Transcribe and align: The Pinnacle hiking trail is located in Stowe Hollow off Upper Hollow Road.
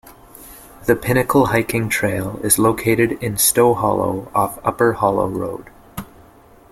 The 0.87 0.95
Pinnacle 0.95 1.45
hiking 1.45 1.87
trail 1.87 2.39
is 2.43 2.57
located 2.57 3.11
in 3.21 3.37
Stowe 3.37 3.75
Hollow 3.75 4.31
off 4.33 4.57
Upper 4.65 4.93
Hollow 4.93 5.27
Road. 5.27 5.67